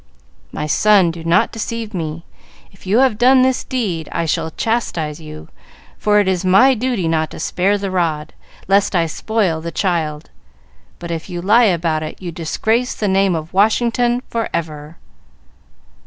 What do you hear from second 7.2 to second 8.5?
to spare the rod,